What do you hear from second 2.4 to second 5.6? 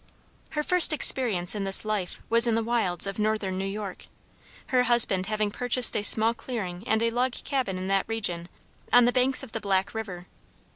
in the wilds of northern New York, her husband having